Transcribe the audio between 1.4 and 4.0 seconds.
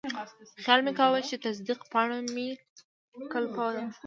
تصدیق پاڼه مې کلپه ده.